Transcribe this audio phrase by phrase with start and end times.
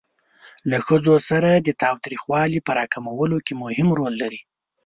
[0.69, 4.39] له ښځو سره د تاوتریخوالي په را کمولو کې مهم رول لري.